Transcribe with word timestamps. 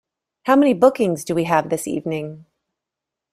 How 0.45 0.55
many 0.55 0.73
bookings 0.73 1.23
do 1.23 1.35
we 1.35 1.43
have 1.43 1.69
this 1.69 1.87
evening? 1.87 2.47